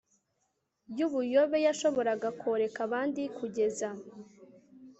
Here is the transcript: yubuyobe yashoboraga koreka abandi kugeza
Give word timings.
yubuyobe 0.97 1.57
yashoboraga 1.67 2.29
koreka 2.41 2.79
abandi 2.87 3.21
kugeza 3.37 3.89